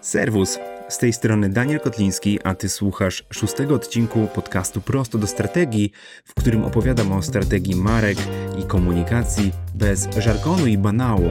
[0.00, 0.58] Serwus,
[0.88, 5.92] z tej strony Daniel Kotliński, a ty słuchasz szóstego odcinku podcastu Prosto do Strategii,
[6.24, 8.18] w którym opowiadam o strategii marek
[8.58, 11.30] i komunikacji bez żargonu i banału.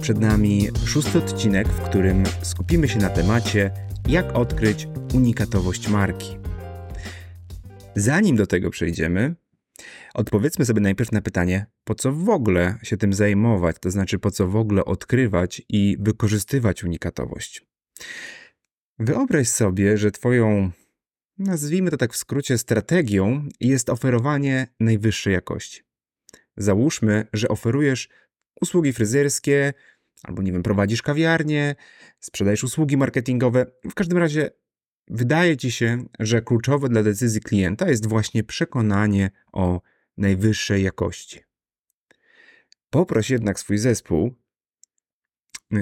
[0.00, 3.70] Przed nami szósty odcinek, w którym skupimy się na temacie
[4.08, 6.38] jak odkryć unikatowość marki.
[7.96, 9.34] Zanim do tego przejdziemy,
[10.14, 14.30] odpowiedzmy sobie najpierw na pytanie, po co w ogóle się tym zajmować, to znaczy po
[14.30, 17.66] co w ogóle odkrywać i wykorzystywać unikatowość.
[18.98, 20.70] Wyobraź sobie, że Twoją,
[21.38, 25.82] nazwijmy to tak w skrócie, strategią jest oferowanie najwyższej jakości.
[26.56, 28.08] Załóżmy, że oferujesz
[28.60, 29.74] usługi fryzjerskie,
[30.22, 31.74] albo nie wiem, prowadzisz kawiarnię,
[32.20, 33.66] sprzedajesz usługi marketingowe.
[33.90, 34.50] W każdym razie
[35.08, 39.80] wydaje ci się, że kluczowe dla decyzji klienta jest właśnie przekonanie o
[40.16, 41.40] najwyższej jakości.
[42.90, 44.34] Poproś jednak swój zespół,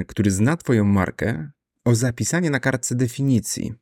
[0.07, 1.51] który zna Twoją markę,
[1.85, 3.75] o zapisanie na kartce definicji.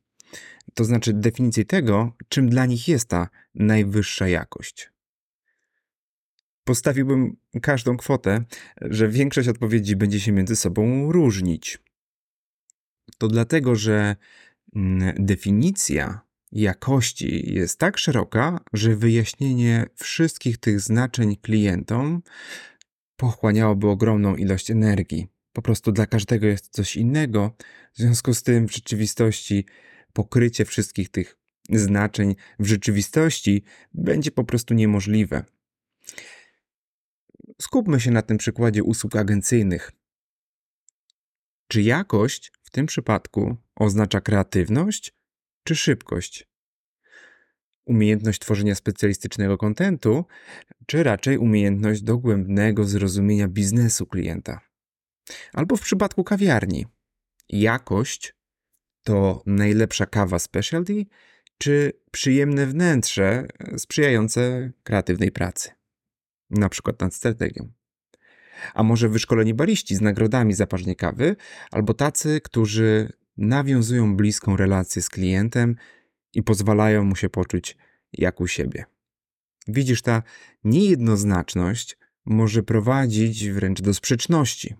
[0.73, 4.91] To znaczy definicji tego, czym dla nich jest ta najwyższa jakość.
[6.63, 8.45] Postawiłbym każdą kwotę,
[8.81, 11.79] że większość odpowiedzi będzie się między sobą różnić.
[13.17, 14.15] To dlatego, że
[14.75, 22.21] mm, definicja jakości jest tak szeroka, że wyjaśnienie wszystkich tych znaczeń klientom
[23.15, 25.32] pochłaniałoby ogromną ilość energii.
[25.53, 27.55] Po prostu dla każdego jest coś innego.
[27.93, 29.65] W związku z tym w rzeczywistości
[30.13, 31.37] pokrycie wszystkich tych
[31.69, 35.43] znaczeń w rzeczywistości będzie po prostu niemożliwe.
[37.61, 39.91] Skupmy się na tym przykładzie usług agencyjnych.
[41.67, 45.13] Czy jakość w tym przypadku oznacza kreatywność
[45.63, 46.47] czy szybkość?
[47.85, 50.25] Umiejętność tworzenia specjalistycznego kontentu,
[50.85, 54.72] czy raczej umiejętność dogłębnego zrozumienia biznesu klienta?
[55.53, 56.85] Albo w przypadku kawiarni,
[57.49, 58.35] jakość
[59.03, 61.05] to najlepsza kawa specialty,
[61.57, 63.47] czy przyjemne wnętrze
[63.77, 65.69] sprzyjające kreatywnej pracy,
[66.49, 67.71] na przykład nad strategią.
[68.73, 71.35] A może wyszkoleni bariści z nagrodami za parzenie kawy,
[71.71, 75.75] albo tacy, którzy nawiązują bliską relację z klientem
[76.33, 77.77] i pozwalają mu się poczuć
[78.13, 78.85] jak u siebie.
[79.67, 80.23] Widzisz, ta
[80.63, 84.75] niejednoznaczność może prowadzić wręcz do sprzeczności.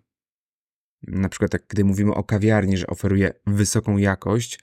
[1.08, 4.60] Na przykład, jak gdy mówimy o kawiarni, że oferuje wysoką jakość,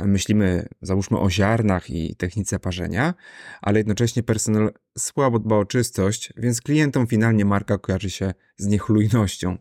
[0.00, 3.14] myślimy, załóżmy, o ziarnach i technice parzenia,
[3.62, 9.56] ale jednocześnie personel słabo dba o czystość, więc klientom finalnie marka kojarzy się z niechlujnością.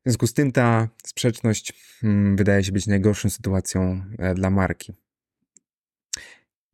[0.00, 4.92] W związku z tym ta sprzeczność hmm, wydaje się być najgorszą sytuacją e, dla marki.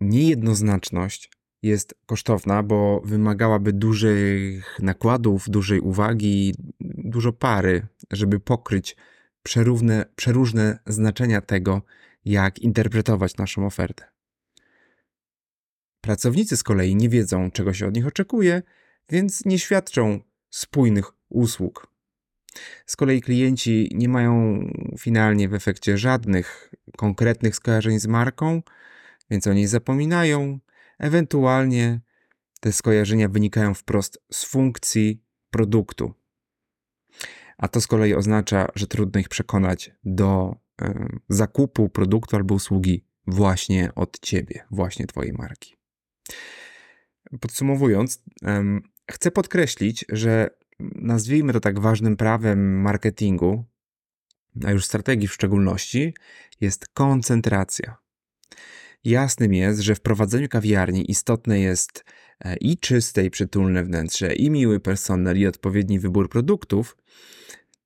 [0.00, 1.30] Niejednoznaczność
[1.66, 8.96] jest kosztowna, bo wymagałaby dużych nakładów, dużej uwagi, dużo pary, żeby pokryć
[9.42, 11.82] przerówne, przeróżne znaczenia tego,
[12.24, 14.04] jak interpretować naszą ofertę.
[16.00, 18.62] Pracownicy z kolei nie wiedzą, czego się od nich oczekuje,
[19.08, 21.96] więc nie świadczą spójnych usług.
[22.86, 24.60] Z kolei klienci nie mają
[24.98, 28.62] finalnie w efekcie żadnych konkretnych skojarzeń z marką,
[29.30, 30.58] więc o niej zapominają,
[30.98, 32.00] Ewentualnie
[32.60, 36.14] te skojarzenia wynikają wprost z funkcji produktu.
[37.58, 40.86] A to z kolei oznacza, że trudno ich przekonać do y,
[41.28, 45.76] zakupu produktu albo usługi właśnie od ciebie, właśnie twojej marki.
[47.40, 48.22] Podsumowując, y,
[49.10, 50.50] chcę podkreślić, że
[50.94, 53.64] nazwijmy to tak ważnym prawem marketingu,
[54.64, 56.14] a już strategii w szczególności,
[56.60, 58.05] jest koncentracja.
[59.06, 62.04] Jasnym jest, że w prowadzeniu kawiarni istotne jest
[62.44, 66.96] e, i czyste i przytulne wnętrze, i miły personel, i odpowiedni wybór produktów,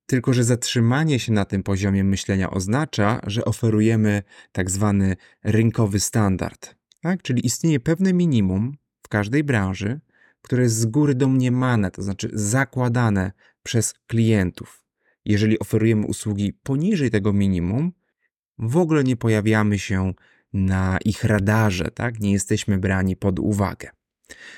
[0.05, 6.75] tylko że zatrzymanie się na tym poziomie myślenia oznacza, że oferujemy tak zwany rynkowy standard,
[7.01, 7.21] tak?
[7.21, 9.99] czyli istnieje pewne minimum w każdej branży,
[10.41, 13.31] które jest z góry domniemane, to znaczy zakładane
[13.63, 14.83] przez klientów.
[15.25, 17.91] Jeżeli oferujemy usługi poniżej tego minimum,
[18.59, 20.13] w ogóle nie pojawiamy się
[20.53, 22.19] na ich radarze, tak?
[22.19, 23.89] Nie jesteśmy brani pod uwagę.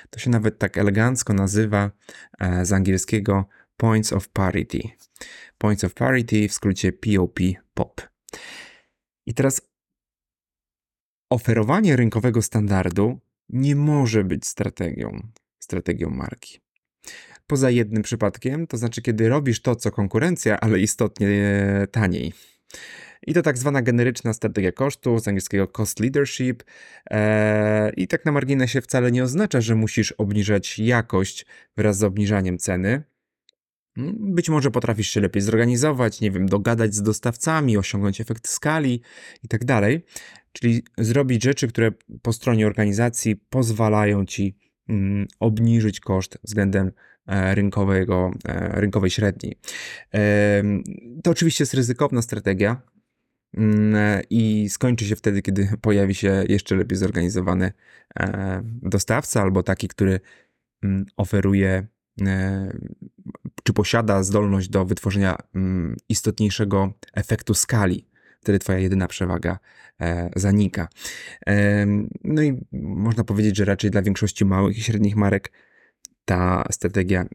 [0.10, 1.92] To się nawet tak elegancko nazywa
[2.40, 3.46] e, z angielskiego
[3.78, 4.80] Points of Parity.
[5.58, 7.40] Points of Parity w skrócie POP,
[7.74, 8.02] POP.
[9.26, 9.62] I teraz
[11.30, 13.20] oferowanie rynkowego standardu
[13.50, 15.28] nie może być strategią,
[15.60, 16.60] strategią marki.
[17.48, 21.28] Poza jednym przypadkiem, to znaczy kiedy robisz to, co konkurencja, ale istotnie
[21.92, 22.34] taniej.
[23.28, 26.64] I to tak zwana generyczna strategia kosztu, z angielskiego cost leadership.
[27.10, 31.46] Eee, I tak na marginesie wcale nie oznacza, że musisz obniżać jakość
[31.78, 33.04] wraz z obniżaniem ceny.
[34.20, 39.02] Być może potrafisz się lepiej zorganizować, nie wiem, dogadać z dostawcami, osiągnąć efekt skali
[39.44, 40.06] i tak dalej.
[40.52, 41.92] Czyli zrobić rzeczy, które
[42.22, 44.58] po stronie organizacji pozwalają ci
[44.90, 46.92] mm, obniżyć koszt względem
[47.28, 49.58] e, rynkowego, e, rynkowej średniej.
[51.24, 52.82] To oczywiście jest ryzykowna strategia
[54.30, 57.72] i skończy się wtedy, kiedy pojawi się jeszcze lepiej zorganizowany
[58.20, 60.20] e, dostawca albo taki, który
[60.84, 61.88] mm, oferuje
[63.64, 68.08] czy posiada zdolność do wytworzenia mm, istotniejszego efektu skali.
[68.42, 69.60] Wtedy twoja jedyna przewaga
[70.02, 70.88] e, zanika.
[72.24, 75.52] No i można powiedzieć, że raczej dla większości małych i średnich marek
[76.26, 77.26] ta strategia,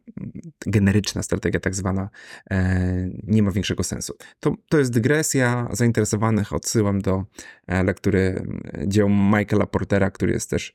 [0.66, 2.10] generyczna strategia tak zwana,
[2.50, 4.14] e, nie ma większego sensu.
[4.40, 5.68] To, to jest dygresja.
[5.72, 7.24] Zainteresowanych odsyłam do
[7.66, 8.46] e, lektury
[8.86, 10.74] dzieł Michaela Portera, który jest też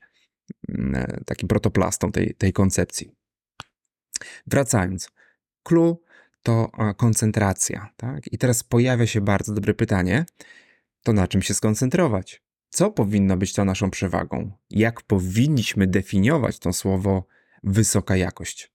[0.69, 3.12] mm, takim protoplastą tej, tej koncepcji.
[4.48, 5.12] Wracając,
[5.63, 6.01] clue
[6.44, 7.89] to koncentracja.
[7.98, 8.33] Tak?
[8.33, 10.25] I teraz pojawia się bardzo dobre pytanie:
[11.04, 12.44] to na czym się skoncentrować?
[12.69, 14.51] Co powinno być tą naszą przewagą?
[14.69, 17.25] Jak powinniśmy definiować to słowo
[17.63, 18.71] wysoka jakość?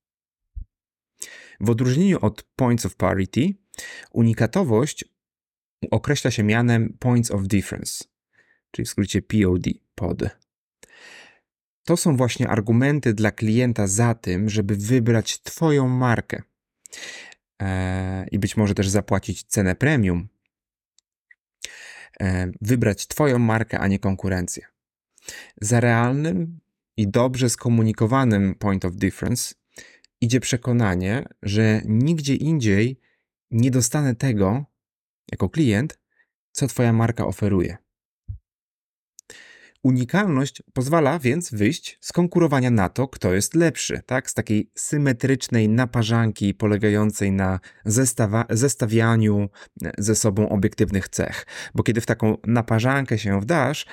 [1.60, 3.54] W odróżnieniu od points of parity,
[4.12, 5.04] unikatowość
[5.90, 8.04] określa się mianem points of difference,
[8.70, 9.64] czyli w skrócie POD,
[9.94, 10.22] POD.
[11.84, 16.42] To są właśnie argumenty dla klienta za tym, żeby wybrać Twoją markę
[17.62, 20.28] e, i być może też zapłacić cenę premium.
[22.20, 24.66] E, wybrać Twoją markę, a nie konkurencję.
[25.60, 26.60] Za realnym
[26.98, 29.54] i dobrze skomunikowanym point of difference
[30.20, 33.00] idzie przekonanie, że nigdzie indziej
[33.50, 34.64] nie dostanę tego
[35.32, 35.98] jako klient,
[36.52, 37.76] co Twoja marka oferuje.
[39.82, 44.30] Unikalność pozwala więc wyjść z konkurowania na to, kto jest lepszy, tak?
[44.30, 49.48] Z takiej symetrycznej naparzanki polegającej na zestawa- zestawianiu
[49.98, 51.46] ze sobą obiektywnych cech.
[51.74, 53.86] Bo kiedy w taką naparzankę się wdasz,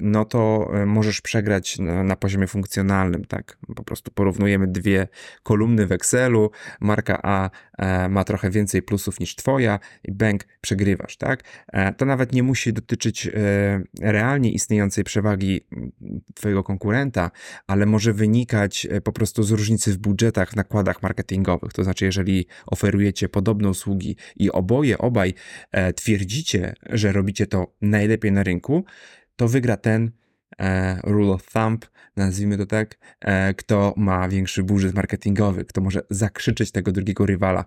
[0.00, 3.58] no to e, możesz przegrać na, poziomie funkcjonalnym, tak?
[3.76, 5.08] Po prostu porównujemy dwie
[5.42, 11.16] kolumny w Excelu, marka A e, ma trochę więcej plusów niż twoja i bank przegrywasz,
[11.16, 11.42] tak?
[11.72, 13.30] E, to nawet nie musi dotyczyć
[14.00, 15.60] realnie istniejącej przewagi
[16.34, 17.30] twojego konkurenta,
[17.66, 21.72] ale może wynikać po prostu z różnicy w budżetach, nakładach marketingowych.
[21.72, 25.34] To znaczy, jeżeli oferujecie podobne usługi i oboje, obaj
[25.96, 28.84] twierdzicie, że robicie to najlepiej na rynku,
[29.36, 30.10] to wygra ten
[31.04, 31.86] rule of thumb,
[32.16, 37.64] nazwijmy to tak, e, kto ma większy budżet marketingowy, kto może zakrzyczeć tego drugiego rywala.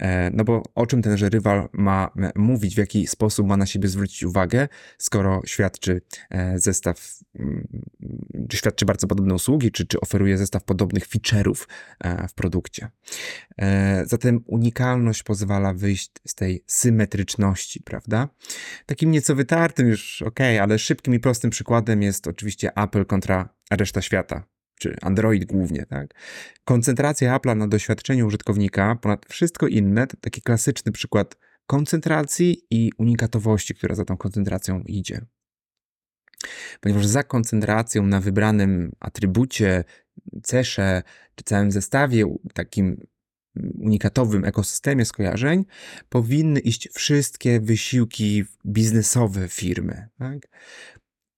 [0.00, 3.88] E, no bo o czym tenże rywal ma mówić, w jaki sposób ma na siebie
[3.88, 4.68] zwrócić uwagę,
[4.98, 7.68] skoro świadczy e, zestaw, mm,
[8.48, 11.66] czy świadczy bardzo podobne usługi, czy, czy oferuje zestaw podobnych feature'ów
[12.00, 12.88] e, w produkcie.
[13.58, 18.28] E, zatem unikalność pozwala wyjść z tej symetryczności, prawda?
[18.86, 24.02] Takim nieco wytartym już, ok, ale szybkim i prostym przykładem jest oczywiście Apple kontra reszta
[24.02, 24.44] świata,
[24.78, 26.14] czy Android głównie, tak?
[26.64, 31.36] Koncentracja Apple'a na doświadczeniu użytkownika ponad wszystko inne to taki klasyczny przykład
[31.66, 35.20] koncentracji i unikatowości, która za tą koncentracją idzie.
[36.80, 39.84] Ponieważ za koncentracją na wybranym atrybucie,
[40.42, 41.02] cesze
[41.34, 43.06] czy całym zestawie takim
[43.78, 45.64] unikatowym ekosystemie skojarzeń
[46.08, 50.08] powinny iść wszystkie wysiłki biznesowe firmy.
[50.18, 50.38] Tak?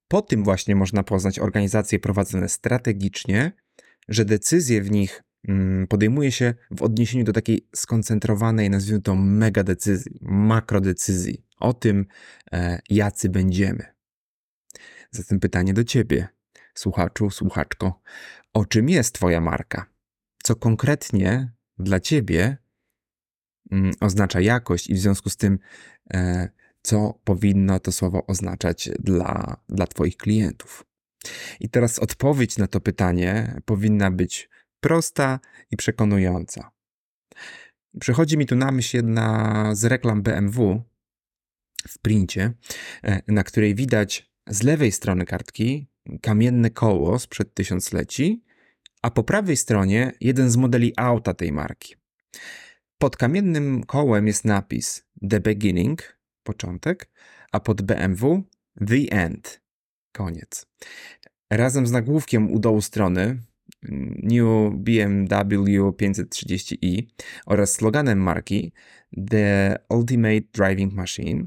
[0.09, 3.53] Po tym właśnie można poznać organizacje prowadzone strategicznie,
[4.09, 9.65] że decyzje w nich mm, podejmuje się w odniesieniu do takiej skoncentrowanej, nazwijmy to mega
[9.65, 12.07] decyzji, makrodecyzji o tym,
[12.53, 13.95] e, jacy będziemy.
[15.11, 16.29] Zatem pytanie do ciebie,
[16.75, 18.01] słuchaczu, słuchaczko,
[18.53, 19.87] o czym jest Twoja marka?
[20.43, 22.57] Co konkretnie dla ciebie
[23.71, 25.59] mm, oznacza jakość i w związku z tym
[26.15, 26.49] e,
[26.85, 30.85] co powinno to słowo oznaczać dla, dla Twoich klientów.
[31.61, 34.51] I teraz odpowiedź na to pytanie powinna być
[34.81, 36.71] prosta i przekonująca.
[38.01, 40.83] Przychodzi mi tu na myśl jedna z reklam BMW
[41.89, 42.53] w princie,
[43.05, 45.89] e, na której widać z lewej strony kartki
[46.21, 48.45] kamienne koło sprzed tysiącleci,
[49.03, 51.95] a po prawej stronie jeden z modeli auta tej marki.
[52.99, 57.11] Pod kamiennym kołem jest napis The Beginning, początek,
[57.53, 58.43] a pod BMW
[58.89, 59.61] The End,
[60.13, 60.67] koniec.
[61.51, 63.43] Razem z nagłówkiem u dołu strony
[64.23, 67.03] New BMW 530i
[67.47, 68.73] oraz sloganem marki
[69.31, 71.47] The Ultimate Driving Machine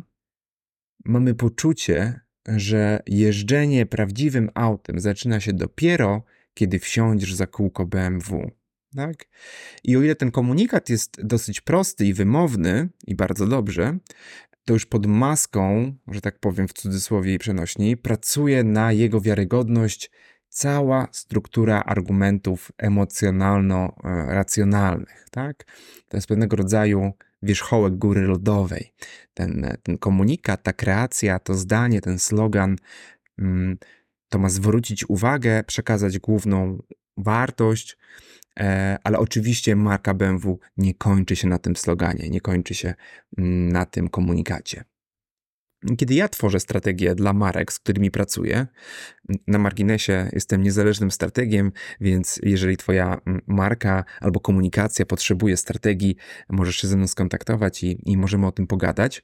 [1.07, 6.23] mamy poczucie, że jeżdżenie prawdziwym autem zaczyna się dopiero,
[6.53, 8.51] kiedy wsiądziesz za kółko BMW.
[8.95, 9.27] Tak?
[9.83, 13.97] I o ile ten komunikat jest dosyć prosty i wymowny, i bardzo dobrze,
[14.67, 20.12] to już pod maską, że tak powiem w cudzysłowie i przenośni, pracuje na jego wiarygodność
[20.50, 25.25] cała struktura argumentów emocjonalno-racjonalnych.
[25.31, 25.65] Tak?
[26.07, 28.93] To jest pewnego rodzaju wierzchołek góry lodowej.
[29.33, 32.75] Ten, ten komunikat, ta kreacja, to zdanie, ten slogan,
[33.39, 33.77] mm,
[34.29, 36.81] to ma zwrócić uwagę, przekazać główną
[37.17, 37.97] wartość,
[38.59, 42.93] e, ale oczywiście marka BMW nie kończy się na tym sloganie, nie kończy się
[43.38, 44.83] mm, na tym komunikacie.
[45.98, 48.67] Kiedy ja tworzę strategię dla marek, z którymi pracuję,
[49.48, 56.15] na marginesie jestem niezależnym strategiem, więc jeżeli Twoja marka albo komunikacja potrzebuje strategii,
[56.50, 59.24] możesz się ze mną skontaktować i, i możemy o tym pogadać.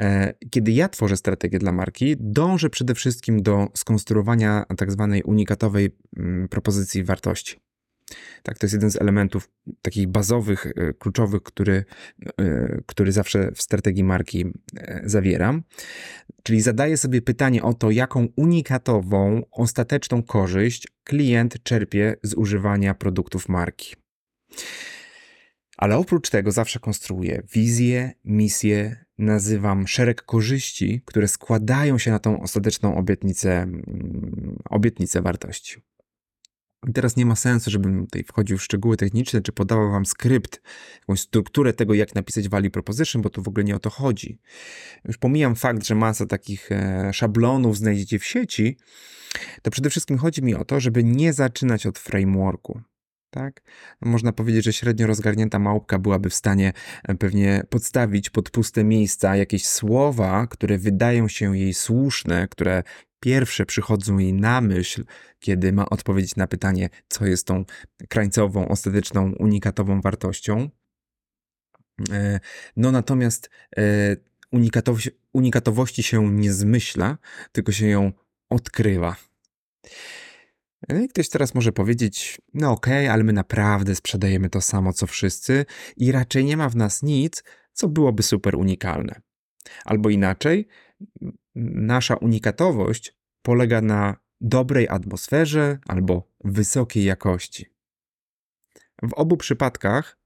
[0.00, 5.96] E, kiedy ja tworzę strategię dla marki, dążę przede wszystkim do skonstruowania tak zwanej unikatowej
[6.50, 7.71] propozycji wartości.
[8.42, 9.50] Tak, to jest jeden z elementów
[9.82, 11.84] takich bazowych, e, kluczowych, który,
[12.40, 14.44] e, który zawsze w strategii marki
[14.76, 15.62] e, zawieram.
[16.42, 23.48] Czyli zadaję sobie pytanie o to, jaką unikatową, ostateczną korzyść klient czerpie z używania produktów
[23.48, 23.94] marki.
[25.76, 32.40] Ale oprócz tego zawsze konstruuję wizję, misję, nazywam szereg korzyści, które składają się na tą
[32.40, 35.82] ostateczną obietnicę, mm, obietnicę wartości.
[36.88, 40.62] I teraz nie ma sensu, żebym tutaj wchodził w szczegóły techniczne, czy podawał wam skrypt,
[41.00, 44.38] jakąś strukturę tego, jak napisać value proposition, bo tu w ogóle nie o to chodzi.
[45.04, 48.76] Już pomijam fakt, że masa takich e, szablonów znajdziecie w sieci,
[49.62, 52.80] to przede wszystkim chodzi mi o to, żeby nie zaczynać od frameworku.
[53.30, 53.62] Tak?
[54.00, 56.72] Można powiedzieć, że średnio rozgarnięta małpka byłaby w stanie
[57.08, 62.82] e, pewnie podstawić pod puste miejsca jakieś słowa, które wydają się jej słuszne, które
[63.22, 65.04] pierwsze przychodzą jej na myśl,
[65.40, 67.64] kiedy ma odpowiedzieć na pytanie, co jest tą
[68.08, 70.70] krańcową, ostateczną, unikatową wartością.
[72.12, 72.40] E,
[72.76, 74.16] no natomiast e,
[75.32, 77.18] unikatowości się nie zmyśla,
[77.52, 78.12] tylko się ją
[78.48, 79.16] odkrywa.
[80.88, 84.92] No I ktoś teraz może powiedzieć, no okej, okay, ale my naprawdę sprzedajemy to samo
[84.92, 89.20] co wszyscy i raczej nie ma w nas nic, co byłoby super unikalne.
[89.84, 90.68] Albo inaczej,
[91.54, 97.66] nasza unikatowość polega na dobrej atmosferze albo wysokiej jakości.
[99.02, 100.18] W obu przypadkach,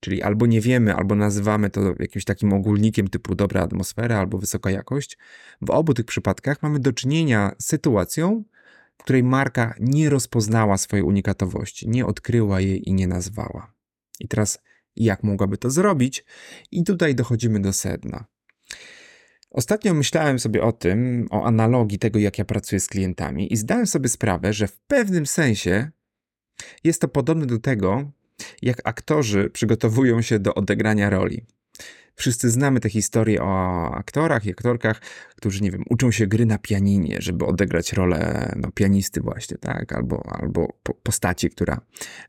[0.00, 4.70] czyli albo nie wiemy, albo nazywamy to jakimś takim ogólnikiem typu dobra atmosfera albo wysoka
[4.70, 5.18] jakość,
[5.60, 8.44] w obu tych przypadkach mamy do czynienia z sytuacją,
[8.98, 13.72] w której marka nie rozpoznała swojej unikatowości, nie odkryła jej i nie nazwała.
[14.20, 14.58] I teraz,
[14.96, 16.24] jak mogłaby to zrobić?
[16.70, 18.24] I tutaj dochodzimy do sedna.
[19.50, 23.86] Ostatnio myślałem sobie o tym, o analogii tego, jak ja pracuję z klientami, i zdałem
[23.86, 25.90] sobie sprawę, że w pewnym sensie
[26.84, 28.10] jest to podobne do tego,
[28.62, 31.42] jak aktorzy przygotowują się do odegrania roli.
[32.16, 35.00] Wszyscy znamy te historie o aktorach i aktorkach,
[35.36, 39.92] którzy, nie wiem, uczą się gry na pianinie, żeby odegrać rolę no, pianisty właśnie, tak?
[39.92, 40.72] Albo, albo
[41.02, 41.80] postaci, która,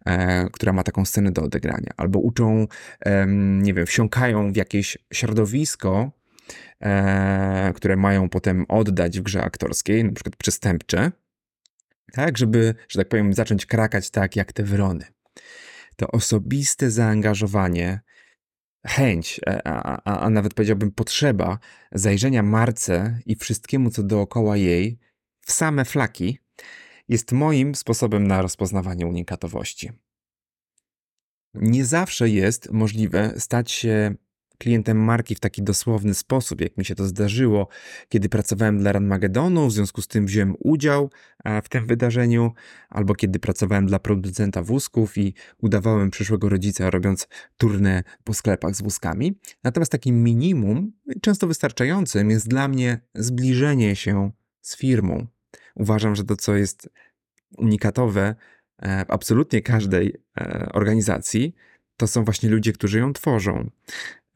[0.05, 1.91] e, która ma taką scenę do odegrania.
[1.97, 2.67] Albo uczą,
[2.99, 3.25] e,
[3.61, 6.11] nie wiem, wsiąkają w jakieś środowisko,
[6.79, 11.11] e, które mają potem oddać w grze aktorskiej, na przykład przestępcze,
[12.13, 15.05] tak, żeby, że tak powiem, zacząć krakać tak jak te wrony.
[15.95, 17.99] To osobiste zaangażowanie,
[18.87, 21.59] chęć, e, a, a, a nawet powiedziałbym potrzeba
[21.91, 24.99] zajrzenia marce i wszystkiemu, co dookoła jej,
[25.41, 26.39] w same flaki,
[27.07, 29.91] jest moim sposobem na rozpoznawanie unikatowości.
[31.53, 34.15] Nie zawsze jest możliwe stać się
[34.57, 37.67] klientem marki w taki dosłowny sposób, jak mi się to zdarzyło,
[38.09, 41.09] kiedy pracowałem dla Ranmagedonu, w związku z tym wziąłem udział
[41.43, 42.51] e, w tym wydarzeniu,
[42.89, 48.81] albo kiedy pracowałem dla producenta wózków i udawałem przyszłego rodzica, robiąc turnę po sklepach z
[48.81, 49.39] wózkami.
[49.63, 55.27] Natomiast takim minimum, często wystarczającym, jest dla mnie zbliżenie się z firmą.
[55.75, 56.89] Uważam, że to, co jest
[57.57, 58.35] unikatowe
[58.77, 61.55] e, w absolutnie każdej e, organizacji,
[61.97, 63.69] to są właśnie ludzie, którzy ją tworzą.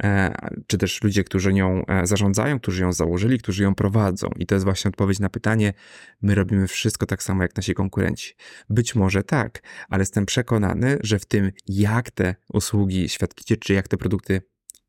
[0.04, 0.36] E,
[0.68, 4.30] czy też ludzie, którzy nią e, zarządzają, którzy ją założyli, którzy ją prowadzą.
[4.38, 5.74] I to jest właśnie odpowiedź na pytanie:
[6.22, 8.36] my robimy wszystko tak samo jak nasi konkurenci.
[8.70, 13.88] Być może tak, ale jestem przekonany, że w tym, jak te usługi świadczycie, czy jak
[13.88, 14.42] te produkty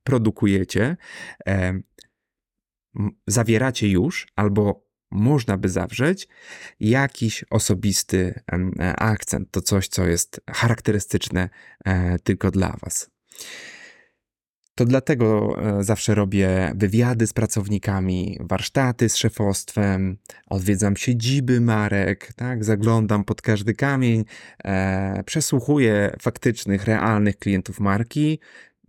[0.04, 0.96] produkujecie,
[1.48, 1.80] e,
[3.26, 6.28] zawieracie już albo można by zawrzeć
[6.80, 8.40] jakiś osobisty
[8.96, 9.50] akcent.
[9.50, 11.48] To coś, co jest charakterystyczne
[12.24, 13.10] tylko dla Was.
[14.74, 22.64] To dlatego e, zawsze robię wywiady z pracownikami, warsztaty z szefostwem, odwiedzam siedziby marek, tak?
[22.64, 24.24] zaglądam pod każdy kamień,
[24.64, 28.38] e, przesłuchuję faktycznych, realnych klientów marki.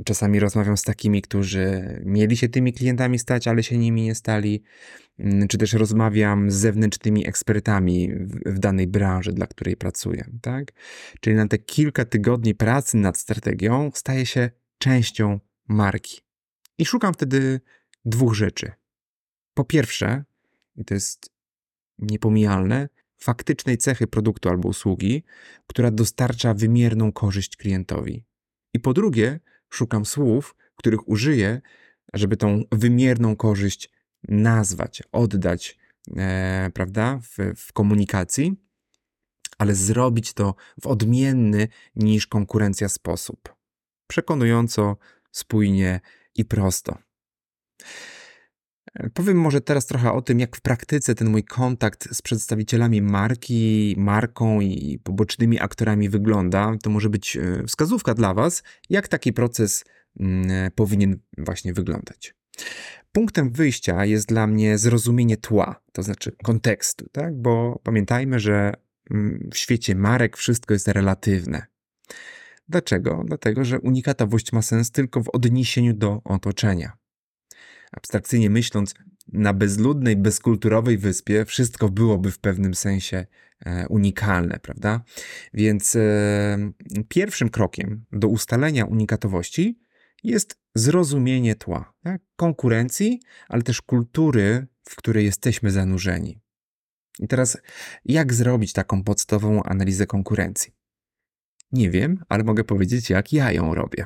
[0.06, 4.63] Czasami rozmawiam z takimi, którzy mieli się tymi klientami stać, ale się nimi nie stali,
[5.20, 10.25] mm, czy też rozmawiam z zewnętrznymi ekspertami w, w danej branży, dla której pracuję.
[10.42, 10.72] Tak?
[11.20, 16.22] Czyli na te kilka tygodni pracy nad strategią staje się częścią marki.
[16.77, 17.62] I szukam wtedy
[18.05, 18.72] dwóch rzeczy.
[19.53, 20.24] Po pierwsze,
[20.75, 21.29] i to jest
[22.00, 25.24] niepomijalne, faktycznej cechy produktu albo usługi,
[25.67, 28.25] która dostarcza wymierną korzyść klientowi.
[28.74, 29.39] I po drugie,
[29.70, 31.62] szukam słów, których użyję,
[32.13, 33.91] żeby tą wymierną korzyść
[34.27, 35.77] nazwać, oddać,
[36.17, 38.55] e, prawda, w, w komunikacji,
[39.58, 43.55] ale zrobić to w odmienny niż konkurencja sposób.
[44.08, 44.98] Przekonująco,
[45.34, 46.00] spójnie
[46.36, 46.98] i prosto.
[49.13, 53.96] Powiem może teraz trochę o tym, jak w praktyce ten mój kontakt z przedstawicielami marki,
[53.98, 56.75] marką i pobocznymi aktorami wygląda.
[56.84, 59.86] To może być e, wskazówka dla Was, jak taki proces
[60.20, 62.36] mm, powinien właśnie wyglądać.
[63.12, 67.42] Punktem wyjścia jest dla mnie zrozumienie tła, to znaczy kontekstu, tak?
[67.42, 68.74] bo pamiętajmy, że
[69.12, 71.73] mm, w świecie marek wszystko jest relatywne.
[72.74, 73.24] Dlaczego?
[73.25, 76.92] Dlatego, że unikatowość ma sens tylko w odniesieniu do otoczenia.
[77.92, 78.94] Abstrakcyjnie myśląc,
[79.27, 83.25] na bezludnej, bezkulturowej wyspie wszystko byłoby w pewnym sensie
[83.65, 85.03] e, unikalne, prawda?
[85.53, 86.72] Więc e,
[87.08, 89.80] pierwszym krokiem do ustalenia unikatowości
[90.24, 92.22] jest zrozumienie tła, tak?
[92.36, 96.39] konkurencji, ale też kultury, w której jesteśmy zanurzeni.
[97.20, 97.58] I teraz,
[98.06, 100.73] jak zrobić taką podstawową analizę konkurencji?
[101.74, 104.06] Nie wiem, ale mogę powiedzieć, jak ja ją robię.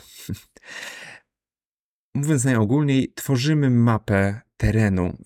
[2.16, 5.18] Mówiąc najogólniej, tworzymy mapę terenu,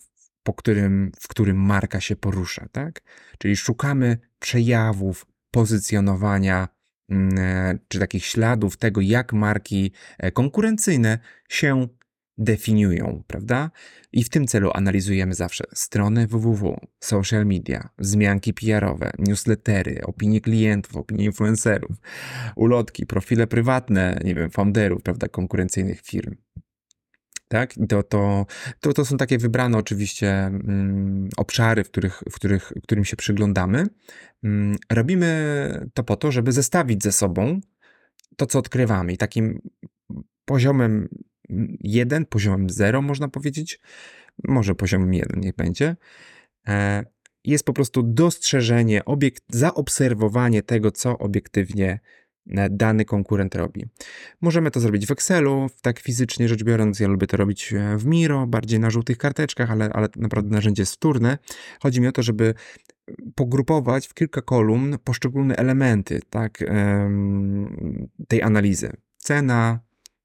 [0.44, 3.02] po którym, w którym marka się porusza, tak?
[3.38, 6.68] Czyli szukamy przejawów pozycjonowania
[7.10, 11.20] mm, e, czy takich śladów tego, jak marki e, konkurencyjne
[11.50, 11.88] się
[12.38, 13.72] definiują, prawda?
[14.12, 20.96] I w tym celu analizujemy zawsze strony www, social media, wzmianki PR-owe, newslettery, opinie klientów,
[20.96, 21.98] opinie influencerów,
[22.56, 26.36] ulotki, profile prywatne, nie wiem, founderów, prawda, konkurencyjnych firm.
[27.48, 27.74] Tak?
[27.90, 28.46] To, to,
[28.80, 33.88] to, to są takie wybrane oczywiście mm, obszary, w, których, w, których, którym się przyglądamy.
[34.44, 37.62] Mm, robimy to po to, żeby zestawić ze sobą
[38.36, 39.14] to, co odkrywamy.
[39.14, 39.62] I takim
[40.46, 41.10] poziomem
[41.80, 43.80] 1, poziomem 0 można powiedzieć,
[44.48, 45.96] może poziomem 1 niech będzie,
[46.68, 47.06] e,
[47.44, 52.00] jest po prostu dostrzeżenie, obiekt, zaobserwowanie tego, co obiektywnie
[52.50, 53.86] e, dany konkurent robi.
[54.42, 58.06] Możemy to zrobić w Excelu, tak fizycznie rzecz biorąc, ja lubię to robić e, w
[58.06, 61.38] Miro, bardziej na żółtych karteczkach, ale, ale naprawdę narzędzie jest wtórne.
[61.80, 62.54] Chodzi mi o to, żeby
[63.36, 66.64] pogrupować w kilka kolumn poszczególne elementy tak,
[68.28, 68.92] tej analizy.
[69.18, 69.80] Cena,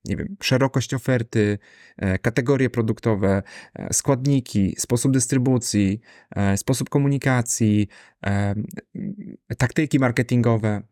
[0.06, 1.58] nie wiem, szerokość oferty,
[1.96, 3.42] e, kategorie produktowe,
[3.74, 6.00] e, składniki, sposób dystrybucji,
[6.36, 7.88] e, sposób komunikacji,
[9.58, 10.82] taktyki marketingowe.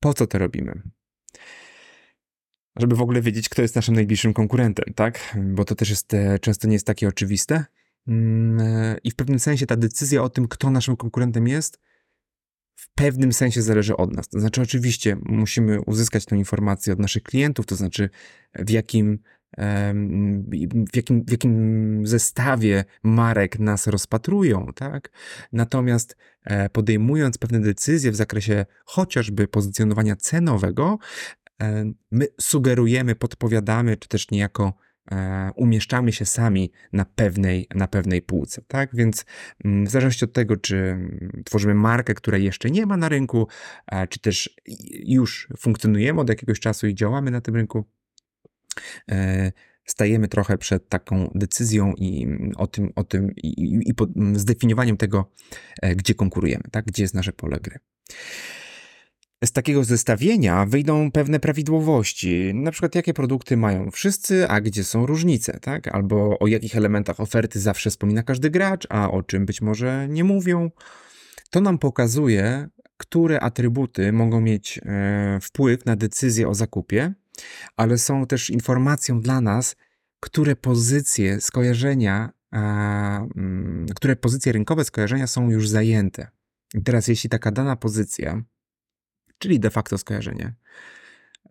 [0.00, 0.82] Po co to robimy?
[2.76, 5.36] Żeby w ogóle wiedzieć, kto jest naszym najbliższym konkurentem, tak?
[5.54, 7.64] Bo to też jest, często nie jest takie oczywiste.
[8.08, 11.80] Mm, I w pewnym sensie ta decyzja o tym, kto naszym konkurentem jest,
[12.84, 14.28] w pewnym sensie zależy od nas.
[14.28, 18.10] To znaczy, oczywiście musimy uzyskać tę informację od naszych klientów, to znaczy
[18.54, 19.18] w jakim,
[20.92, 25.10] w jakim, w jakim zestawie marek nas rozpatrują, tak?
[25.52, 30.98] Natomiast e, podejmując pewne decyzje w zakresie chociażby pozycjonowania cenowego,
[31.62, 34.72] e, my sugerujemy, podpowiadamy, czy też niejako
[35.56, 38.96] umieszczamy się sami na pewnej, na pewnej półce, tak?
[38.96, 39.24] Więc
[39.64, 40.98] mm, w zależności od tego, czy
[41.44, 43.48] tworzymy markę, której jeszcze nie ma na rynku,
[43.86, 44.56] e, czy też
[45.04, 47.84] już funkcjonujemy od jakiegoś czasu i działamy na tym rynku,
[49.10, 49.52] e,
[49.86, 53.94] stajemy trochę przed taką decyzją i o tym, o tym i, i, i
[54.34, 55.30] zdefiniowaniem tego,
[55.96, 56.84] gdzie konkurujemy, tak?
[56.84, 57.78] Gdzie jest nasze pole gry
[59.46, 65.06] z takiego zestawienia wyjdą pewne prawidłowości, na przykład jakie produkty mają wszyscy, a gdzie są
[65.06, 65.88] różnice, tak?
[65.88, 70.24] Albo o jakich elementach oferty zawsze wspomina każdy gracz, a o czym być może nie
[70.24, 70.70] mówią.
[71.50, 77.14] To nam pokazuje, które atrybuty mogą mieć e, wpływ na decyzję o zakupie,
[77.76, 79.76] ale są też informacją dla nas,
[80.20, 86.28] które pozycje skojarzenia, a, mm, które pozycje rynkowe skojarzenia są już zajęte.
[86.74, 88.42] I teraz, jeśli taka dana pozycja
[89.38, 90.54] czyli de facto skojarzenie,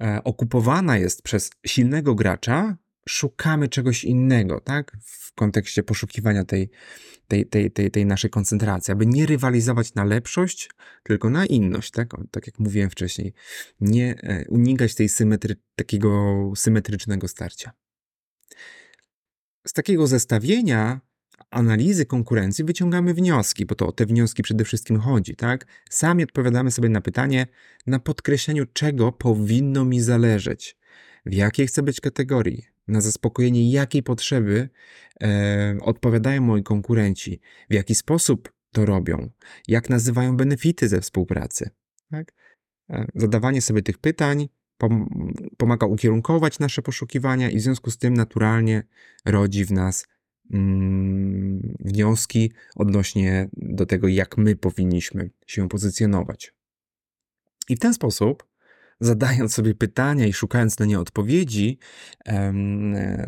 [0.01, 2.77] e, okupowana jest przez silnego gracza,
[3.09, 4.97] szukamy czegoś innego, tak?
[5.01, 6.69] W kontekście poszukiwania tej,
[7.27, 10.69] tej, tej, tej, tej naszej koncentracji, aby nie rywalizować na lepszość,
[11.03, 12.11] tylko na inność, tak?
[12.31, 13.33] Tak jak mówiłem wcześniej.
[13.79, 17.71] Nie e, unikać tej symetry, takiego symetrycznego starcia.
[19.67, 21.01] Z takiego zestawienia
[21.53, 25.65] analizy konkurencji wyciągamy wnioski, bo to o te wnioski przede wszystkim chodzi, tak?
[25.89, 27.47] Sami odpowiadamy sobie na pytanie,
[27.87, 30.77] na podkreśleniu czego powinno mi zależeć,
[31.25, 34.69] w jakiej chcę być kategorii, na zaspokojenie jakiej potrzeby
[35.23, 37.39] e, odpowiadają moi konkurenci,
[37.69, 39.29] w jaki sposób to robią,
[39.67, 41.69] jak nazywają benefity ze współpracy.
[42.11, 42.33] Tak?
[42.89, 44.49] E, zadawanie sobie tych pytań
[45.57, 48.83] pomaga ukierunkować nasze poszukiwania i w związku z tym naturalnie
[49.25, 50.07] rodzi w nas
[50.51, 56.53] mm, wnioski odnośnie do tego, jak my powinniśmy się pozycjonować.
[57.69, 58.53] I w ten sposób
[58.99, 61.79] zadając sobie pytania i szukając na nie odpowiedzi,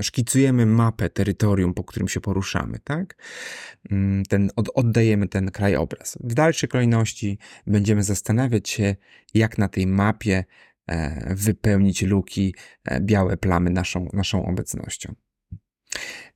[0.01, 3.15] szkicujemy mapę terytorium, po którym się poruszamy, tak?
[3.91, 6.17] Mm, ten, oddajemy ten krajobraz.
[6.23, 8.95] W dalszej kolejności będziemy zastanawiać się,
[9.33, 10.45] jak na tej mapie
[10.87, 15.15] e, wypełnić luki, e, białe plamy naszą, naszą obecnością.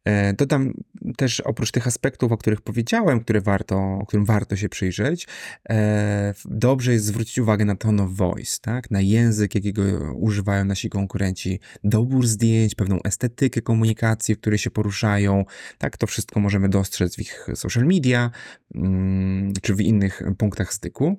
[0.05, 0.73] E, dodam
[1.17, 5.27] też oprócz tych aspektów, o których powiedziałem, które warto, którym warto się przyjrzeć,
[5.69, 8.91] e, dobrze jest zwrócić uwagę na tone of voice, tak?
[8.91, 9.81] na język, jakiego
[10.15, 15.45] używają nasi konkurenci, dobór zdjęć, pewną estetykę komunikacji, w której się poruszają.
[15.77, 18.31] Tak, to wszystko możemy dostrzec w ich social media
[18.75, 21.17] mm, czy w innych punktach styku.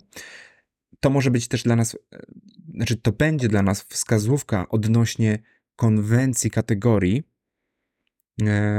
[1.00, 1.98] To może być też dla nas, e,
[2.74, 5.38] znaczy to będzie dla nas wskazówka odnośnie
[5.76, 7.22] konwencji kategorii,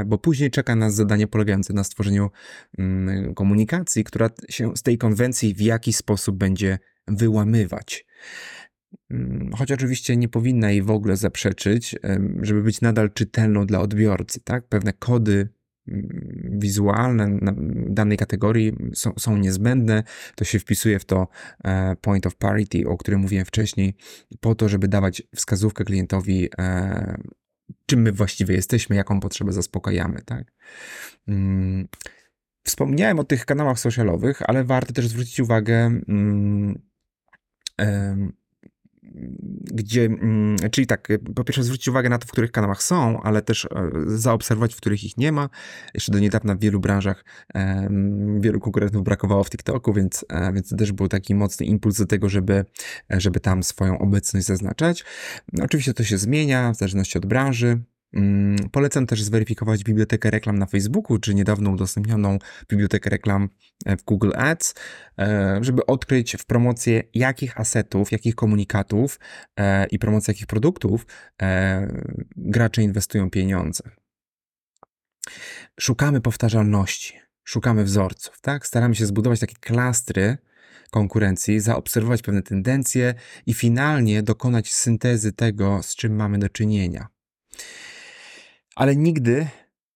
[0.06, 2.30] bo później czeka nas zadanie polegające na stworzeniu
[2.78, 8.06] mm, komunikacji, która się z tej konwencji w jakiś sposób będzie wyłamywać.
[9.10, 11.96] Mm, choć oczywiście nie powinna jej w ogóle zaprzeczyć,
[12.42, 14.68] żeby być nadal czytelną dla odbiorcy, tak?
[14.68, 15.48] Pewne kody
[15.88, 17.38] mm, wizualne
[17.88, 20.02] danej kategorii są, są niezbędne.
[20.34, 21.28] To się wpisuje w to
[21.64, 23.94] e, point of parity, o którym mówiłem wcześniej,
[24.40, 27.22] po to, żeby dawać wskazówkę klientowi e,
[27.86, 30.52] czym my właściwie jesteśmy, jaką potrzebę zaspokajamy, tak?
[31.28, 31.88] Mm,
[32.64, 35.76] wspomniałem o tych kanałach socialowych, ale warto też zwrócić uwagę,
[36.08, 36.82] mm,
[39.74, 43.42] gdzie, mm, czyli tak, po pierwsze zwrócić uwagę na to, w których kanałach są, ale
[43.42, 45.48] też e, zaobserwować, w których ich nie ma.
[45.94, 47.24] Jeszcze do niedawna w wielu branżach
[48.40, 52.06] wielu konkurentów brakowało w TikToku, więc, e, więc to też był taki mocny impuls do
[52.06, 52.64] tego, żeby,
[53.10, 55.04] żeby tam swoją obecność zaznaczać.
[55.62, 57.80] Oczywiście to się zmienia w zależności od branży.
[58.14, 63.48] Mm, polecam też zweryfikować bibliotekę reklam na Facebooku, czy niedawno udostępnioną bibliotekę reklam
[63.84, 64.74] e, w Google Ads,
[65.18, 69.20] e, żeby odkryć w promocję jakich asetów, jakich komunikatów
[69.56, 71.06] e, i promocję jakich produktów
[72.36, 73.82] gracze inwestują pieniądze.
[75.80, 78.66] Szukamy powtarzalności, szukamy wzorców, tak?
[78.66, 80.38] Staramy się zbudować takie klastry
[80.90, 83.14] konkurencji, zaobserwować pewne tendencje
[83.46, 87.08] i finalnie dokonać syntezy tego, z czym mamy do czynienia.
[88.82, 89.46] Ale nigdy,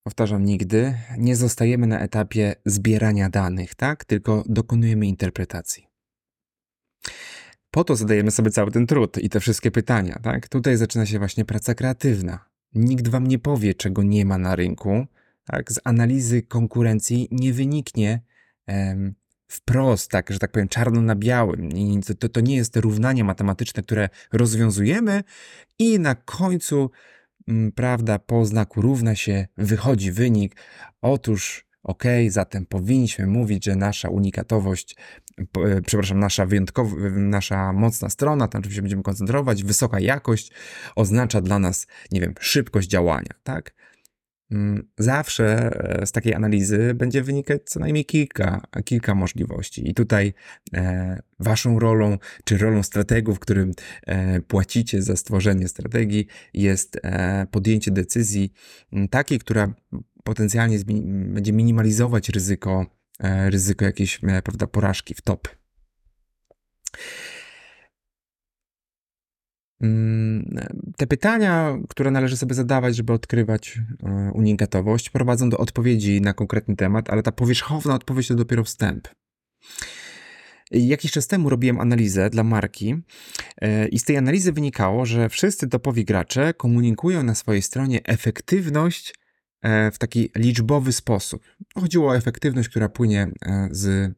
[0.03, 4.05] powtarzam, nigdy nie zostajemy na etapie zbierania danych, tak?
[4.05, 5.87] Tylko dokonujemy interpretacji.
[7.70, 10.49] Po to zadajemy sobie cały ten trud i te wszystkie pytania, tak?
[10.49, 12.44] Tutaj zaczyna się właśnie praca kreatywna.
[12.75, 15.07] Nikt wam nie powie, czego nie ma na rynku,
[15.44, 15.72] tak?
[15.72, 18.20] Z analizy konkurencji nie wyniknie
[18.66, 19.14] em,
[19.49, 21.70] wprost, tak, że tak powiem, czarno na białym.
[22.18, 25.22] To, to nie jest równanie matematyczne, które rozwiązujemy
[25.79, 26.90] i na końcu
[27.74, 30.56] prawda, po znaku równa się wychodzi wynik.
[31.02, 34.96] Otóż, ok, zatem powinniśmy mówić, że nasza unikatowość,
[35.38, 40.52] e, przepraszam, nasza wyjątkowa, nasza mocna strona, tam czym się będziemy koncentrować, wysoka jakość
[40.96, 43.76] oznacza dla nas, nie wiem, szybkość działania, tak?
[44.50, 45.70] Mm, zawsze
[46.02, 49.90] e, z takiej analizy będzie wynikać co najmniej kilka, kilka możliwości.
[49.90, 50.35] I tutaj
[50.74, 53.72] e, waszą rolą, czy rolą strategów, którym
[54.06, 57.00] e, płacicie za stworzenie strategii, jest
[57.50, 58.52] podjęcie decyzji
[59.11, 59.74] takiej, która
[60.24, 62.87] potencjalnie będzie minimalizować ryzyko,
[63.48, 65.48] ryzyko jakiejś prawda, porażki w top.
[69.81, 70.59] Mm,
[70.97, 76.77] te pytania, które należy sobie zadawać, żeby odkrywać e, unikatowość, prowadzą do odpowiedzi na konkretny
[76.77, 79.09] temat, ale ta powierzchowna odpowiedź to dopiero wstęp.
[80.71, 82.97] Jakiś czas temu robiłem analizę dla marki
[83.61, 89.15] e, i z tej analizy wynikało, że wszyscy topowi gracze komunikują na swojej stronie efektywność
[89.62, 91.43] e, w taki liczbowy sposób.
[91.75, 93.29] Chodziło o efektywność, która płynie
[93.71, 94.15] z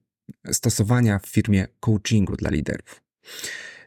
[0.52, 3.02] stosowania w firmie coachingu dla liderów.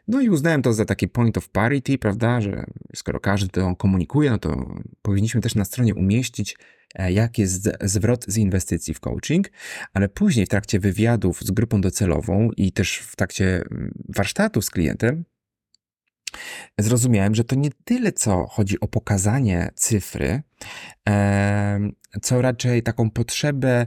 [0.08, 4.30] No i uznałem to za taki point of parity, prawda, że skoro każdy to komunikuje,
[4.30, 6.56] no to powinniśmy też na stronie umieścić,
[6.94, 9.50] e, jak jest zwrot z inwestycji w coaching,
[9.94, 14.70] ale później w trakcie wywiadów z grupą docelową i też w trakcie mm, warsztatów z
[14.70, 15.24] klientem,
[16.78, 20.42] zrozumiałem, że to nie tyle, co chodzi o pokazanie cyfry,
[22.22, 23.86] co raczej taką potrzebę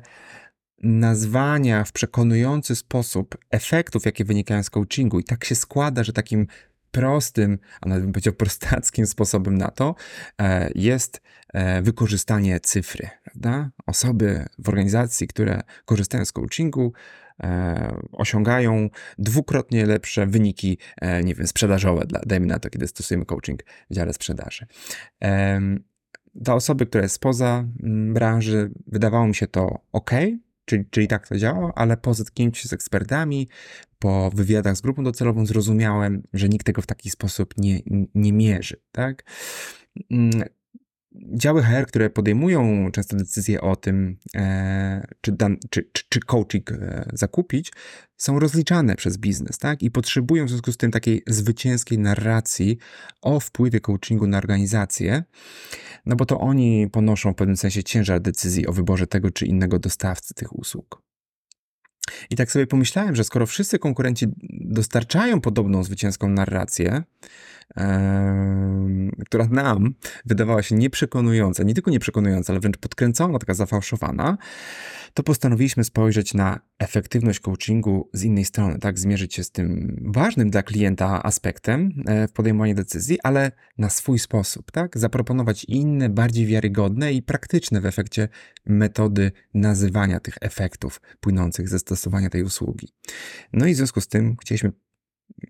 [0.86, 5.20] nazwania w przekonujący sposób efektów, jakie wynikają z coachingu.
[5.20, 6.48] I tak się składa, że takim
[6.92, 9.96] prostym, a nawet bym powiedział prostackim sposobem na to
[10.42, 11.22] e, jest
[11.54, 13.10] e, wykorzystanie cyfry.
[13.24, 13.70] Prawda?
[13.86, 16.94] Osoby w organizacji, które korzystają z coachingu,
[17.44, 20.78] e, osiągają dwukrotnie lepsze wyniki,
[21.24, 24.66] nie wiem, sprzedażowe, dla, dajmy na to, kiedy stosujemy coaching w dziale sprzedaży.
[26.36, 27.66] Dla osoby, która jest spoza
[28.14, 30.12] branży, wydawało mi się to ok,
[30.66, 33.48] Czyli, czyli tak to działa, ale po zetknięciu się z ekspertami,
[34.00, 37.80] po wywiadach z grupą docelową zrozumiałem, że nikt tego w taki sposób nie,
[38.16, 38.82] nie mierzy.
[38.92, 39.24] Tak?
[41.34, 46.72] Działy HR, które podejmują często decyzje o tym, e, czy, dan, czy, czy, czy coaching
[46.72, 47.72] e, zakupić,
[48.18, 49.84] są rozliczane przez biznes, tak?
[49.84, 52.78] I potrzebują w związku z tym takiej zwycięskiej narracji
[53.22, 55.24] o wpływie coachingu na organizację,
[56.06, 59.80] no bo to oni ponoszą w pewnym sensie ciężar decyzji o wyborze tego czy innego
[59.80, 61.05] dostawcy tych usług.
[62.30, 67.04] I tak sobie pomyślałem, że skoro wszyscy konkurenci dostarczają podobną zwycięską narrację,
[69.26, 69.94] która nam
[70.26, 74.38] wydawała się nieprzekonująca, nie tylko nieprzekonująca, ale wręcz podkręcona, taka zafałszowana,
[75.16, 80.50] to postanowiliśmy spojrzeć na efektywność coachingu z innej strony, tak, zmierzyć się z tym ważnym
[80.50, 86.46] dla klienta aspektem e, w podejmowaniu decyzji, ale na swój sposób, tak, zaproponować inne, bardziej
[86.46, 88.30] wiarygodne i praktyczne w efekcie
[88.66, 92.90] metody nazywania tych efektów płynących ze stosowania tej usługi.
[93.54, 94.72] No i w związku z tym chcieliśmy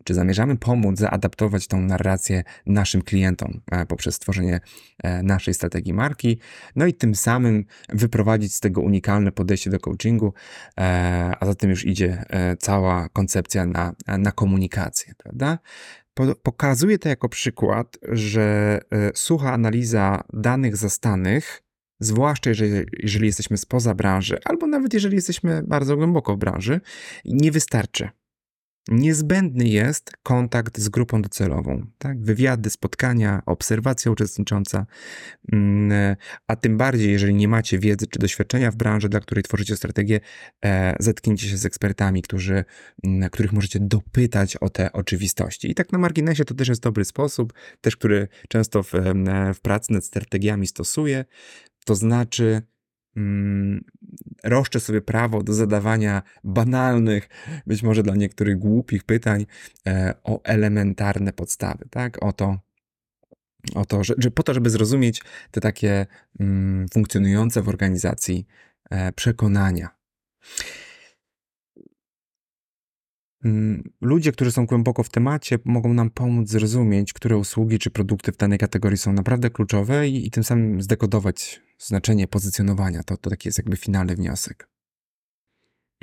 [0.03, 4.59] czy zamierzamy pomóc zaadaptować tą narrację naszym klientom e, poprzez stworzenie
[5.03, 6.39] e, naszej strategii marki,
[6.75, 10.33] no i tym samym wyprowadzić z tego unikalne podejście do coachingu,
[10.79, 12.23] e, a za tym już idzie
[12.59, 15.59] cała koncepcja na, na komunikację, prawda?
[16.43, 18.79] Pokazuję to jako przykład, że
[19.15, 21.63] sucha analiza danych zastanych
[21.99, 26.81] zwłaszcza jeżeli, jeżeli jesteśmy spoza branży, albo nawet jeżeli jesteśmy bardzo głęboko w branży,
[27.25, 28.09] nie wystarczy.
[28.87, 32.21] Niezbędny jest kontakt z grupą docelową, tak?
[32.21, 34.85] wywiady, spotkania, obserwacja uczestnicząca,
[35.51, 36.15] mm,
[36.47, 40.19] a tym bardziej, jeżeli nie macie wiedzy czy doświadczenia w branży, dla której tworzycie strategię,
[40.65, 42.65] e, zetknijcie się z ekspertami, którzy,
[43.03, 45.71] mm, których możecie dopytać o te oczywistości.
[45.71, 48.91] I tak na marginesie to też jest dobry sposób, też który często w,
[49.55, 51.25] w pracy nad strategiami stosuję,
[51.85, 52.61] to znaczy
[53.15, 53.83] mm,
[54.43, 57.29] roszczę sobie prawo do zadawania banalnych,
[57.67, 59.45] być może dla niektórych głupich pytań
[59.87, 62.23] e, o elementarne podstawy, tak?
[62.23, 62.57] O to,
[63.75, 66.05] o to że, że po to, żeby zrozumieć te takie
[66.39, 68.47] mm, funkcjonujące w organizacji
[68.89, 69.89] e, przekonania.
[73.45, 78.31] Mm, ludzie, którzy są głęboko w temacie, mogą nam pomóc zrozumieć, które usługi czy produkty
[78.31, 83.03] w danej kategorii są naprawdę kluczowe i, i tym samym zdekodować znaczenie pozycjonowania.
[83.03, 84.69] To, to taki jest jakby finalny wniosek.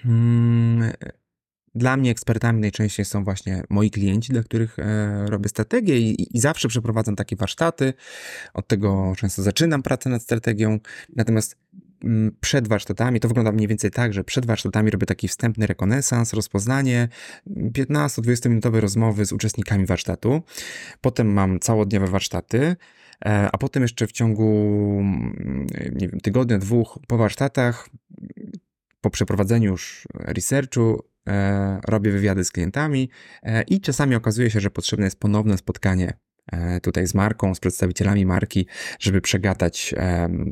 [0.05, 0.93] Mm,
[1.75, 6.41] dla mnie ekspertami najczęściej są właśnie moi klienci, dla których e, robię strategię i, i,
[6.41, 7.93] zawsze przeprowadzam takie warsztaty.
[8.55, 10.79] Od tego często zaczynam pracę nad strategią.
[11.17, 11.57] Natomiast
[12.41, 17.09] przed warsztatami, to wygląda mniej więcej tak, że przed warsztatami robię taki wstępny rekonesans, rozpoznanie,
[17.51, 20.43] 15-20 minutowe rozmowy z uczestnikami warsztatu.
[21.01, 22.77] Potem mam całodniowe warsztaty,
[23.25, 25.03] E, a potem jeszcze w ciągu
[25.93, 27.89] nie wiem, tygodnia, dwóch po warsztatach,
[29.01, 33.11] po przeprowadzeniu już researchu, e, robię wywiady z klientami
[33.43, 36.13] e, i czasami okazuje się, że potrzebne jest ponowne spotkanie
[36.83, 38.67] tutaj z marką, z przedstawicielami marki,
[38.99, 39.95] żeby przegadać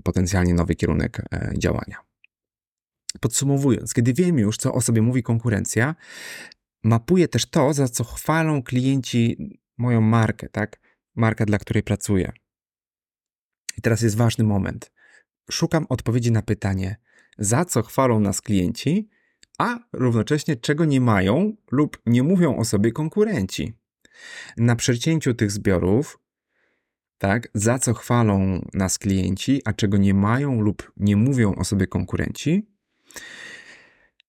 [0.04, 1.22] potencjalnie nowy kierunek
[1.58, 1.96] działania.
[3.20, 5.94] Podsumowując, kiedy wiem już, co o sobie mówi konkurencja,
[6.84, 9.36] mapuję też to, za co chwalą klienci
[9.78, 10.80] moją markę, tak?
[11.14, 12.32] Marka, dla której pracuję.
[13.78, 14.92] I teraz jest ważny moment.
[15.50, 16.96] Szukam odpowiedzi na pytanie,
[17.38, 19.08] za co chwalą nas klienci,
[19.58, 23.79] a równocześnie czego nie mają lub nie mówią o sobie konkurenci.
[24.56, 26.18] Na przecięciu tych zbiorów,
[27.18, 31.86] tak, za co chwalą nas klienci, a czego nie mają lub nie mówią o sobie
[31.86, 32.68] konkurenci,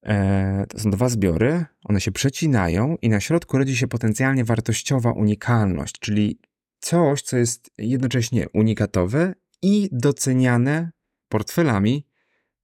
[0.04, 5.12] e, to są dwa zbiory, one się przecinają i na środku rodzi się potencjalnie wartościowa
[5.12, 6.39] unikalność, czyli
[6.80, 10.91] coś, co jest jednocześnie unikatowe i doceniane
[11.30, 12.08] portfelami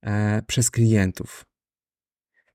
[0.01, 1.45] e, przez klientów.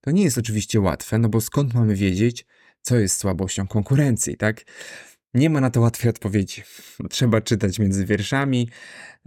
[0.00, 2.46] To nie jest oczywiście łatwe, no bo skąd mamy wiedzieć,
[2.82, 4.64] co jest słabością konkurencji, tak?
[5.34, 6.62] Nie ma na to łatwej odpowiedzi.
[7.10, 8.68] Trzeba czytać między wierszami.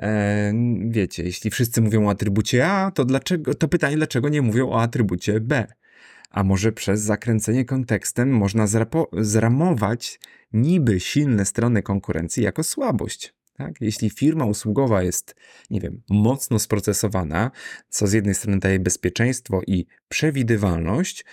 [0.02, 0.54] E,
[0.88, 4.82] wiecie, jeśli wszyscy mówią o atrybucie A, to, dlaczego, to pytanie, dlaczego nie mówią o
[4.82, 5.68] atrybucie B?
[6.30, 8.68] A może przez zakręcenie kontekstem można
[9.14, 10.20] zramować
[10.54, 13.34] niby silne strony konkurencji jako słabość.
[13.58, 13.82] Tak?
[13.82, 15.36] Jeśli firma usługowa jest,
[15.70, 17.52] nie wiem, mocno sprocesowana,
[17.90, 21.26] co z jednej strony daje bezpieczeństwo i przewidywalność,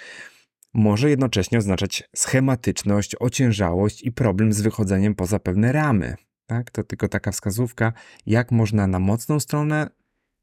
[0.74, 6.14] może jednocześnie oznaczać schematyczność, ociężałość i problem z wychodzeniem poza pewne ramy.
[6.46, 6.70] Tak?
[6.70, 7.92] To tylko taka wskazówka,
[8.26, 9.90] jak można na mocną stronę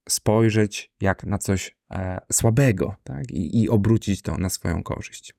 [0.10, 3.32] spojrzeć jak na coś e, słabego tak?
[3.32, 5.34] I, i obrócić to na swoją korzyść.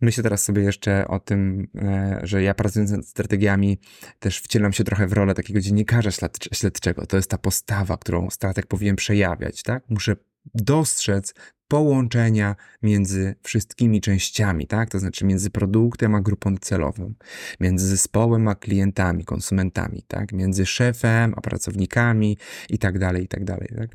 [0.00, 3.78] Myślę teraz sobie jeszcze o tym, e, że ja pracując nad strategiami
[4.18, 6.10] też wcielam się trochę w rolę takiego dziennikarza
[6.52, 7.06] śledczego.
[7.06, 9.84] To jest ta postawa, którą strateg powinien przejawiać, tak?
[9.88, 10.16] Muszę
[10.54, 11.34] dostrzec
[11.68, 14.90] połączenia między wszystkimi częściami, tak?
[14.90, 17.14] To znaczy między produktem a grupą celową,
[17.60, 20.32] między zespołem a klientami, konsumentami, tak?
[20.32, 22.38] Między szefem a pracownikami
[22.70, 23.90] i tak dalej, i tak dalej, tak?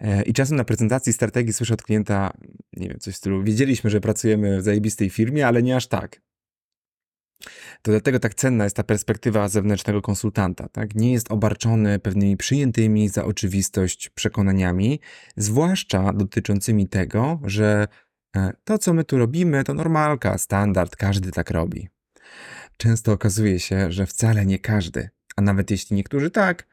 [0.00, 2.32] E, I czasem na prezentacji strategii słyszę od klienta,
[2.76, 6.20] nie wiem, coś w stylu, wiedzieliśmy, że pracujemy w zajebistej firmie, ale nie aż tak.
[7.82, 10.68] To dlatego tak cenna jest ta perspektywa zewnętrznego konsultanta.
[10.68, 10.94] Tak?
[10.94, 15.00] Nie jest obarczony pewnymi przyjętymi za oczywistość przekonaniami,
[15.36, 17.88] zwłaszcza dotyczącymi tego, że
[18.36, 21.88] e, to, co my tu robimy, to normalka, standard, każdy tak robi.
[22.76, 26.66] Często okazuje się, że wcale nie każdy, a nawet jeśli niektórzy tak,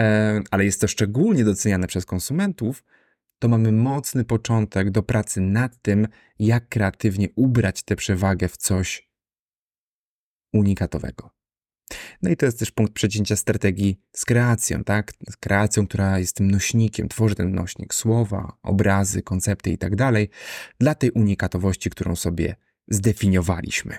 [0.00, 2.84] e, ale jest to szczególnie doceniane przez konsumentów,
[3.38, 9.07] to mamy mocny początek do pracy nad tym, jak kreatywnie ubrać tę przewagę w coś
[10.52, 11.30] unikatowego.
[12.22, 15.12] No i to jest też punkt przecięcia strategii z kreacją, tak?
[15.30, 20.28] Z kreacją, która jest tym nośnikiem, tworzy ten nośnik słowa, obrazy, koncepty i tak dalej,
[20.80, 22.56] dla tej unikatowości, którą sobie
[22.88, 23.98] zdefiniowaliśmy.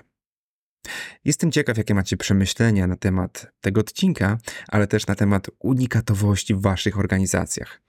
[1.24, 6.60] Jestem ciekaw, jakie macie przemyślenia na temat tego odcinka, ale też na temat unikatowości w
[6.60, 7.82] Waszych organizacjach.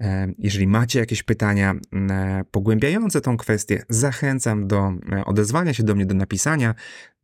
[0.00, 1.74] E, jeżeli macie jakieś pytania
[2.10, 6.74] e, pogłębiające tą kwestię, zachęcam do e, odezwania się do mnie, do napisania.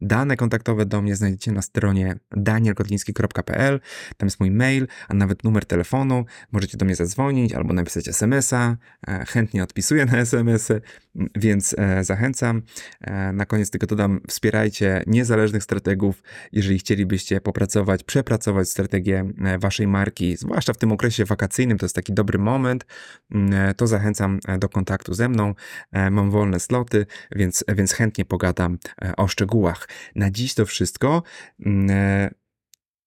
[0.03, 3.81] Dane kontaktowe do mnie znajdziecie na stronie danielkotliński.pl.
[4.17, 6.25] Tam jest mój mail, a nawet numer telefonu.
[6.53, 8.77] Możecie do mnie zadzwonić albo napisać SMS-a.
[9.09, 10.81] E, chętnie odpisuję na SMS-y,
[11.37, 12.63] więc e, zachęcam.
[13.01, 20.37] E, na koniec tylko dodam, wspierajcie niezależnych strategów, jeżeli chcielibyście popracować, przepracować strategię waszej marki,
[20.37, 22.87] zwłaszcza w tym okresie wakacyjnym, to jest taki dobry moment,
[23.77, 25.55] to zachęcam do kontaktu ze mną.
[26.11, 28.79] Mam wolne sloty, więc, więc chętnie pogadam
[29.17, 29.89] o szczegółach.
[30.15, 31.23] Na dziś to wszystko.
[31.67, 32.31] Mm, e,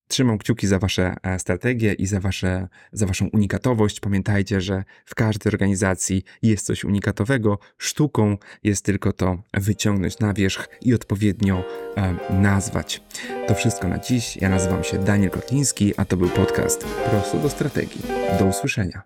[0.07, 3.99] trzymam kciuki za Wasze e, strategie i za, wasze, za Waszą unikatowość.
[3.99, 7.59] Pamiętajcie, że w każdej organizacji jest coś unikatowego.
[7.77, 11.63] Sztuką jest tylko to wyciągnąć na wierzch i odpowiednio
[11.97, 13.01] e, nazwać.
[13.47, 14.37] To wszystko na dziś.
[14.37, 18.01] Ja nazywam się Daniel Kotliński, a to był podcast Prosto do Strategii.
[18.39, 19.01] Do usłyszenia.